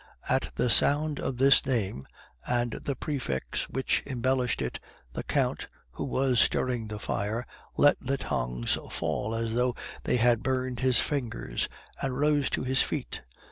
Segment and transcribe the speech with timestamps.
[0.27, 2.07] At the sound of this name,
[2.47, 4.79] and the prefix that embellished it,
[5.13, 7.45] the Count, who was stirring the fire,
[7.77, 11.69] let the tongs fall as though they had burned his fingers,
[12.01, 13.21] and rose to his feet.